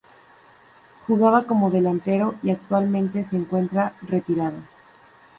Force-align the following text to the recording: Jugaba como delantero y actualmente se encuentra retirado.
Jugaba 1.05 1.43
como 1.45 1.69
delantero 1.69 2.33
y 2.41 2.49
actualmente 2.49 3.23
se 3.23 3.35
encuentra 3.35 3.95
retirado. 4.01 4.57